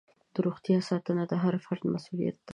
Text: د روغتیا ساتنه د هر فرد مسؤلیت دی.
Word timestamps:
د 0.33 0.35
روغتیا 0.45 0.77
ساتنه 0.89 1.23
د 1.27 1.33
هر 1.43 1.55
فرد 1.65 1.83
مسؤلیت 1.93 2.35
دی. 2.45 2.49